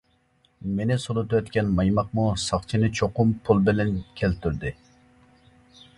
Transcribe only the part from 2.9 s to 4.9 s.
چوقۇم پۇل بىلەن كەلتۈردى.